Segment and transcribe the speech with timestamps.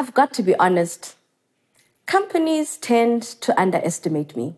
[0.00, 1.14] I've got to be honest.
[2.06, 4.56] Companies tend to underestimate me.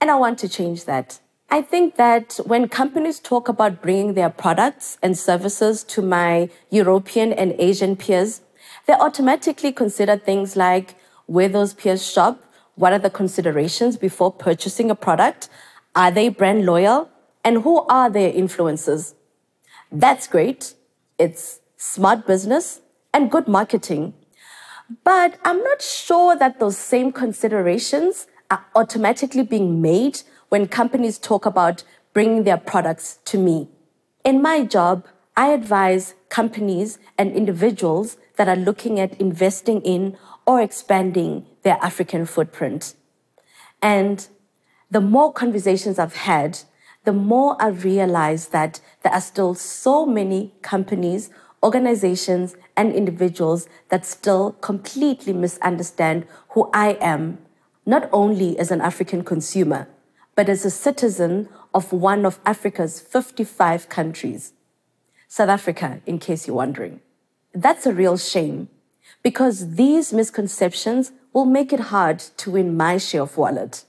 [0.00, 1.18] And I want to change that.
[1.50, 7.32] I think that when companies talk about bringing their products and services to my European
[7.32, 8.42] and Asian peers,
[8.86, 10.94] they automatically consider things like
[11.26, 12.40] where those peers shop,
[12.76, 15.48] what are the considerations before purchasing a product,
[15.96, 17.10] are they brand loyal,
[17.44, 19.14] and who are their influencers.
[19.90, 20.74] That's great.
[21.18, 22.80] It's smart business
[23.12, 24.14] and good marketing.
[25.04, 31.46] But I'm not sure that those same considerations are automatically being made when companies talk
[31.46, 33.68] about bringing their products to me.
[34.24, 40.60] In my job, I advise companies and individuals that are looking at investing in or
[40.60, 42.94] expanding their African footprint.
[43.80, 44.26] And
[44.90, 46.58] the more conversations I've had,
[47.04, 51.30] the more I realize that there are still so many companies,
[51.62, 57.38] organizations, and individuals that still completely misunderstand who I am,
[57.84, 59.88] not only as an African consumer,
[60.34, 64.52] but as a citizen of one of Africa's 55 countries.
[65.28, 67.00] South Africa, in case you're wondering.
[67.52, 68.68] That's a real shame
[69.22, 73.84] because these misconceptions will make it hard to win my share of wallet.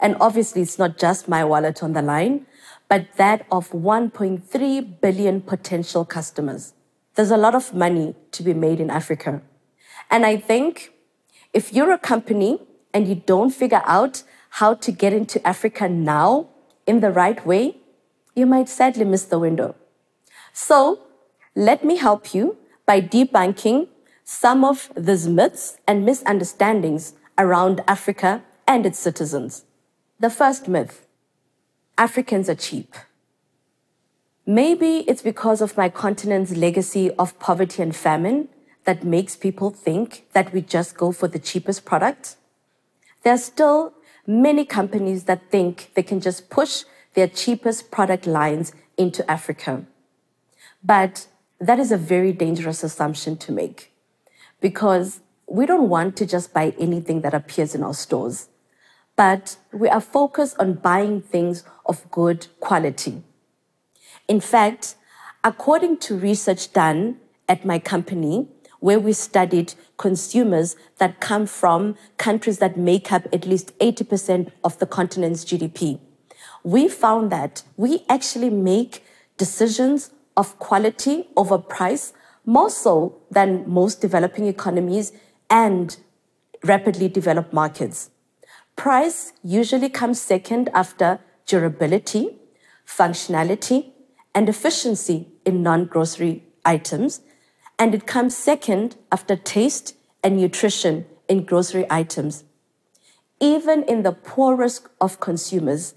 [0.00, 2.46] And obviously, it's not just my wallet on the line,
[2.88, 6.74] but that of 1.3 billion potential customers.
[7.18, 9.42] There's a lot of money to be made in Africa.
[10.08, 10.92] And I think
[11.52, 12.60] if you're a company
[12.94, 16.46] and you don't figure out how to get into Africa now
[16.86, 17.78] in the right way,
[18.36, 19.74] you might sadly miss the window.
[20.52, 21.00] So
[21.56, 23.88] let me help you by debunking
[24.22, 29.64] some of these myths and misunderstandings around Africa and its citizens.
[30.20, 31.04] The first myth
[31.98, 32.94] Africans are cheap.
[34.48, 38.48] Maybe it's because of my continent's legacy of poverty and famine
[38.86, 42.36] that makes people think that we just go for the cheapest product.
[43.24, 43.92] There are still
[44.26, 49.84] many companies that think they can just push their cheapest product lines into Africa.
[50.82, 51.26] But
[51.60, 53.92] that is a very dangerous assumption to make
[54.62, 58.48] because we don't want to just buy anything that appears in our stores
[59.18, 63.20] but we are focused on buying things of good quality.
[64.28, 64.94] In fact,
[65.42, 67.16] according to research done
[67.48, 68.46] at my company,
[68.80, 74.78] where we studied consumers that come from countries that make up at least 80% of
[74.78, 75.98] the continent's GDP,
[76.62, 79.02] we found that we actually make
[79.38, 82.12] decisions of quality over price
[82.44, 85.12] more so than most developing economies
[85.50, 85.96] and
[86.64, 88.10] rapidly developed markets.
[88.76, 92.36] Price usually comes second after durability,
[92.86, 93.92] functionality,
[94.38, 97.22] and efficiency in non grocery items,
[97.76, 102.44] and it comes second after taste and nutrition in grocery items.
[103.40, 105.94] Even in the poorest of consumers,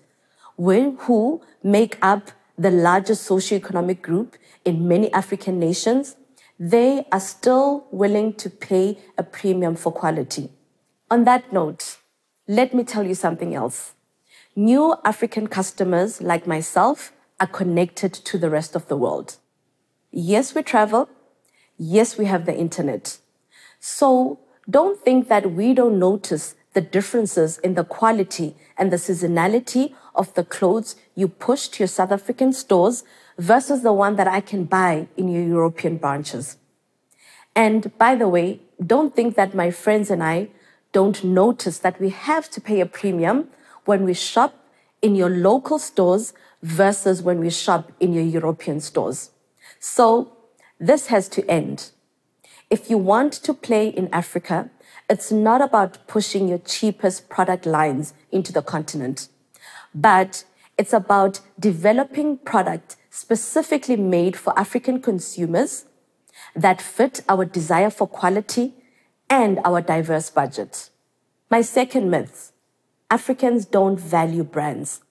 [0.57, 6.16] who make up the largest socioeconomic group in many African nations,
[6.59, 10.50] they are still willing to pay a premium for quality.
[11.12, 11.97] On that note,
[12.47, 13.94] let me tell you something else.
[14.56, 19.38] New African customers like myself are connected to the rest of the world.
[20.12, 21.09] Yes, we travel.
[21.78, 23.18] Yes, we have the internet.
[23.79, 29.94] So don't think that we don't notice the differences in the quality and the seasonality
[30.13, 33.03] of the clothes you push to your South African stores
[33.38, 36.58] versus the one that I can buy in your European branches.
[37.56, 40.50] And by the way, don't think that my friends and I
[40.91, 43.47] don't notice that we have to pay a premium
[43.85, 44.53] when we shop
[45.02, 49.31] in your local stores versus when we shop in your European stores.
[49.79, 50.38] So
[50.79, 51.91] this has to end.
[52.69, 54.69] If you want to play in Africa,
[55.09, 59.27] it's not about pushing your cheapest product lines into the continent,
[59.94, 60.45] but
[60.77, 65.85] it's about developing products specifically made for African consumers
[66.55, 68.73] that fit our desire for quality
[69.29, 70.90] and our diverse budget.
[71.49, 72.52] My second myth
[73.09, 75.02] Africans don't value brands.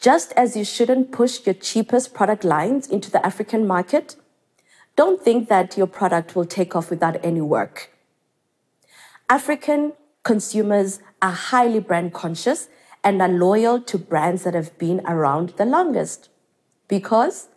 [0.00, 4.16] Just as you shouldn't push your cheapest product lines into the African market,
[4.96, 7.90] don't think that your product will take off without any work.
[9.28, 9.92] African
[10.22, 12.68] consumers are highly brand conscious
[13.04, 16.30] and are loyal to brands that have been around the longest.
[16.88, 17.48] Because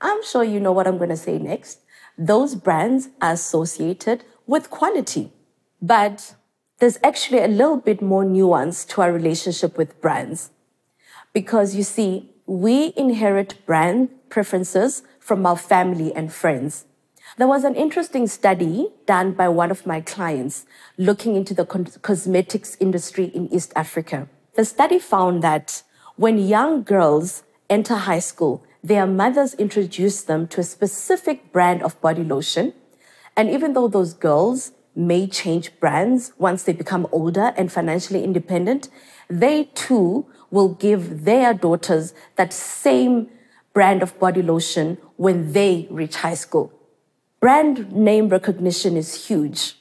[0.00, 1.80] I'm sure you know what I'm going to say next.
[2.16, 5.32] Those brands are associated with quality.
[5.82, 6.34] But
[6.78, 10.50] there's actually a little bit more nuance to our relationship with brands.
[11.32, 16.86] Because you see, we inherit brand preferences from our family and friends.
[17.38, 20.66] There was an interesting study done by one of my clients
[20.98, 24.28] looking into the cosmetics industry in East Africa.
[24.54, 25.84] The study found that
[26.16, 32.00] when young girls enter high school, their mothers introduce them to a specific brand of
[32.00, 32.72] body lotion.
[33.36, 38.88] And even though those girls may change brands once they become older and financially independent,
[39.28, 43.28] they too will give their daughters that same
[43.72, 46.72] brand of body lotion when they reach high school.
[47.40, 49.76] Brand name recognition is huge.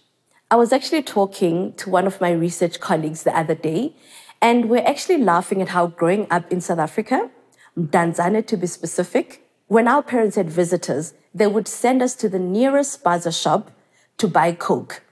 [0.52, 3.96] I was actually talking to one of my research colleagues the other day,
[4.42, 7.30] and we're actually laughing at how growing up in South Africa,
[7.78, 12.40] Mdantsane to be specific, when our parents had visitors, they would send us to the
[12.40, 13.72] nearest spaza shop
[14.18, 15.04] to buy Coke.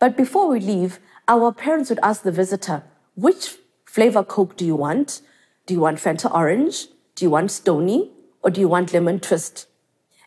[0.00, 0.98] But before we leave,
[1.28, 2.82] our parents would ask the visitor,
[3.14, 5.20] which flavor Coke do you want?
[5.66, 6.86] Do you want Fanta Orange?
[7.14, 8.10] Do you want Stoney?
[8.42, 9.66] Or do you want Lemon Twist?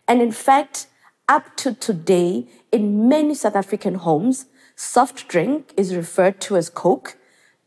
[0.08, 0.86] And in fact,
[1.28, 7.18] up to today, in many South African homes, soft drink is referred to as Coke,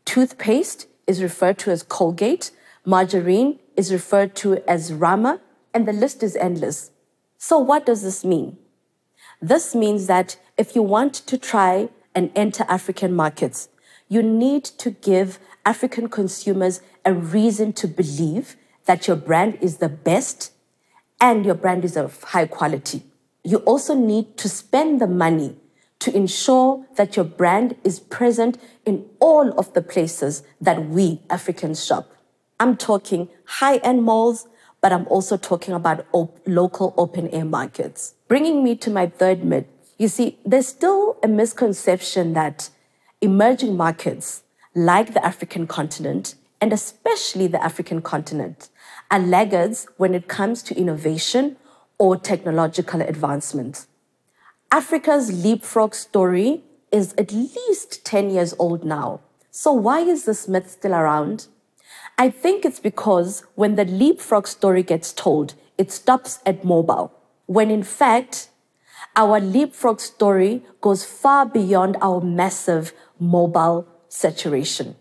[0.05, 2.51] toothpaste is referred to as Colgate,
[2.85, 5.41] margarine is referred to as Rama,
[5.73, 6.91] and the list is endless.
[7.37, 8.57] So, what does this mean?
[9.41, 13.69] This means that if you want to try and enter African markets,
[14.09, 15.37] you need to give
[15.67, 18.55] African consumers a reason to believe
[18.85, 20.51] that your brand is the best
[21.21, 23.03] and your brand is of high quality.
[23.43, 25.57] You also need to spend the money
[25.99, 31.85] to ensure that your brand is present in all of the places that we Africans
[31.85, 32.11] shop.
[32.59, 34.47] I'm talking high end malls,
[34.81, 38.15] but I'm also talking about op- local open air markets.
[38.27, 39.67] Bringing me to my third myth.
[39.97, 42.69] You see, there's still a misconception that
[43.19, 44.43] emerging markets
[44.75, 48.69] like the African continent, and especially the African continent,
[49.09, 51.57] are laggards when it comes to innovation
[51.97, 53.87] or technological advancement.
[54.71, 59.21] Africa's leapfrog story is at least 10 years old now.
[59.49, 61.47] So, why is this myth still around?
[62.19, 67.11] I think it's because when the leapfrog story gets told, it stops at mobile,
[67.45, 68.49] when in fact,
[69.17, 74.95] our leapfrog story goes far beyond our massive mobile saturation.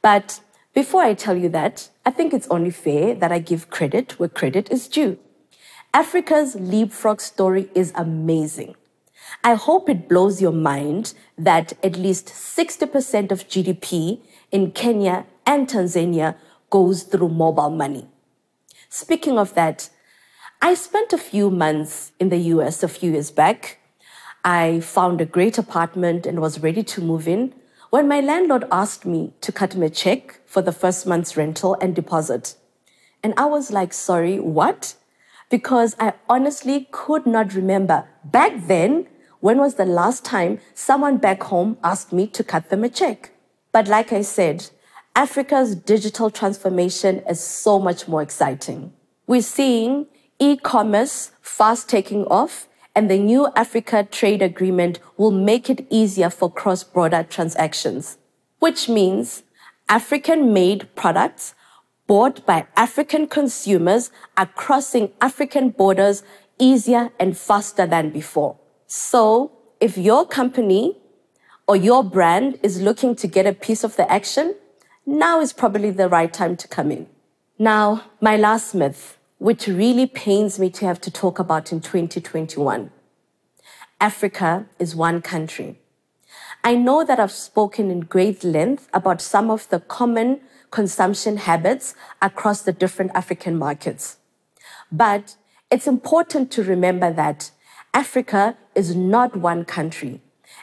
[0.00, 0.40] But
[0.72, 4.30] before I tell you that, I think it's only fair that I give credit where
[4.30, 5.18] credit is due.
[5.92, 8.74] Africa's leapfrog story is amazing.
[9.44, 14.20] I hope it blows your mind that at least 60% of GDP
[14.50, 16.36] in Kenya and Tanzania
[16.70, 18.08] goes through mobile money.
[18.88, 19.90] Speaking of that,
[20.64, 23.80] I spent a few months in the US a few years back.
[24.44, 27.52] I found a great apartment and was ready to move in
[27.90, 31.76] when my landlord asked me to cut him a check for the first month's rental
[31.80, 32.54] and deposit.
[33.24, 34.94] And I was like, sorry, what?
[35.50, 39.08] Because I honestly could not remember back then
[39.40, 43.32] when was the last time someone back home asked me to cut them a check.
[43.72, 44.70] But like I said,
[45.16, 48.92] Africa's digital transformation is so much more exciting.
[49.26, 50.06] We're seeing
[50.42, 52.66] e commerce fast taking off
[52.96, 58.18] and the new Africa trade agreement will make it easier for cross border transactions,
[58.58, 59.44] which means
[59.88, 61.54] African made products
[62.08, 66.24] bought by African consumers are crossing African borders
[66.58, 68.58] easier and faster than before.
[68.88, 70.98] So, if your company
[71.68, 74.56] or your brand is looking to get a piece of the action,
[75.06, 77.06] now is probably the right time to come in.
[77.60, 82.92] Now, my last myth which really pains me to have to talk about in 2021.
[84.00, 85.80] Africa is one country.
[86.62, 91.96] I know that I've spoken in great length about some of the common consumption habits
[92.22, 94.18] across the different African markets.
[94.92, 95.34] But
[95.72, 97.50] it's important to remember that
[97.92, 100.20] Africa is not one country,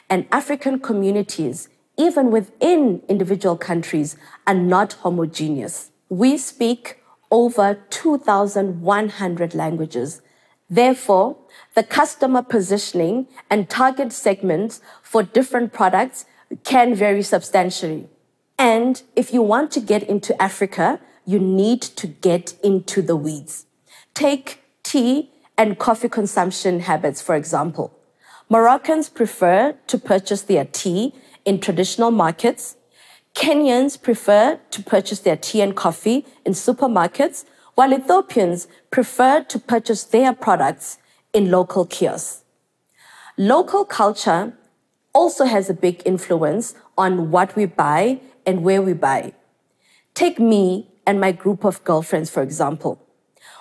[0.08, 1.68] and African communities,
[1.98, 5.90] even within individual countries, are not homogeneous.
[6.08, 6.99] We speak
[7.30, 10.22] over 2,100 languages.
[10.68, 11.36] Therefore,
[11.74, 16.26] the customer positioning and target segments for different products
[16.64, 18.08] can vary substantially.
[18.58, 23.66] And if you want to get into Africa, you need to get into the weeds.
[24.14, 27.96] Take tea and coffee consumption habits, for example.
[28.48, 32.76] Moroccans prefer to purchase their tea in traditional markets
[33.34, 37.44] Kenyans prefer to purchase their tea and coffee in supermarkets,
[37.74, 40.98] while Ethiopians prefer to purchase their products
[41.32, 42.44] in local kiosks.
[43.38, 44.52] Local culture
[45.14, 49.32] also has a big influence on what we buy and where we buy.
[50.14, 53.00] Take me and my group of girlfriends, for example.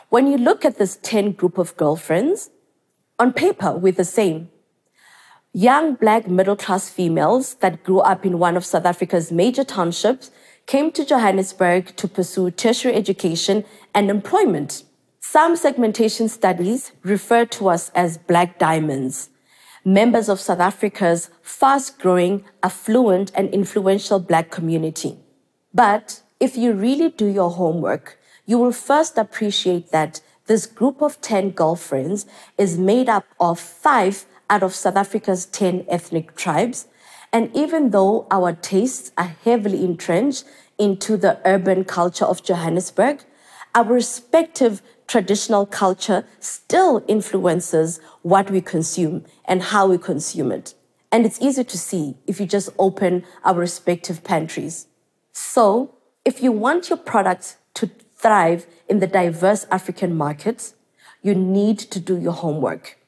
[0.09, 2.49] When you look at this 10 group of girlfriends,
[3.19, 4.49] On paper, we're the same.
[5.53, 10.29] Young black middle class females that grew up in one of South Africa's major townships
[10.67, 13.65] came to Johannesburg to pursue tertiary education
[13.95, 14.83] and employment.
[15.21, 19.31] Some segmentation studies refer to us as black diamonds,
[19.83, 25.17] members of South Africa's fast growing, affluent, and influential black community.
[25.73, 31.19] But if you really do your homework, you will first appreciate that this group of
[31.21, 32.27] 10 girlfriends
[32.59, 36.87] is made up of five out of South Africa's 10 ethnic tribes.
[37.31, 40.45] And even though our tastes are heavily entrenched
[40.77, 43.23] into the urban culture of Johannesburg,
[43.75, 50.73] our respective traditional culture still influences what we consume and how we consume it.
[51.11, 54.87] And it's easy to see if you just open our respective pantries.
[55.31, 60.75] So, if you want your products to thrive in the diverse African markets,
[61.23, 62.98] you need to do your homework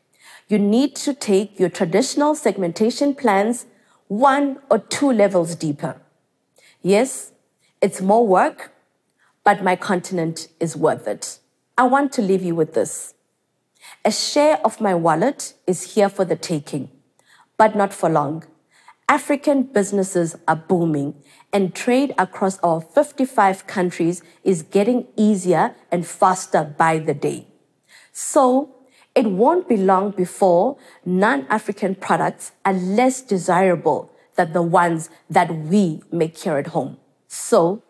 [0.51, 3.65] you need to take your traditional segmentation plans
[4.09, 6.01] one or two levels deeper.
[6.81, 7.31] Yes,
[7.81, 8.73] it's more work,
[9.45, 11.39] but my continent is worth it.
[11.77, 13.13] I want to leave you with this.
[14.03, 16.89] A share of my wallet is here for the taking,
[17.57, 18.43] but not for long.
[19.07, 21.15] African businesses are booming,
[21.53, 27.47] and trade across our 55 countries is getting easier and faster by the day.
[28.11, 28.80] So,
[29.13, 35.53] it won't be long before non African products are less desirable than the ones that
[35.53, 36.97] we make here at home.
[37.27, 37.83] So,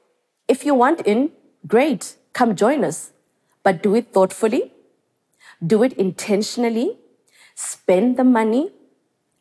[0.47, 1.31] if you want in,
[1.67, 3.11] great, come join us.
[3.63, 4.73] But do it thoughtfully,
[5.65, 6.97] do it intentionally,
[7.53, 8.71] spend the money,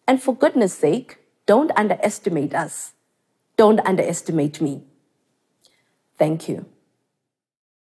[0.07, 2.93] and for goodness sake, don't underestimate us.
[3.57, 4.83] Don't underestimate me.
[6.19, 6.67] Thank you.